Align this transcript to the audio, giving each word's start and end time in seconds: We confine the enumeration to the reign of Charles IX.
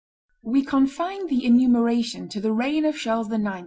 We 0.41 0.63
confine 0.65 1.27
the 1.27 1.45
enumeration 1.45 2.27
to 2.29 2.41
the 2.41 2.51
reign 2.51 2.85
of 2.85 2.95
Charles 2.97 3.31
IX. 3.31 3.59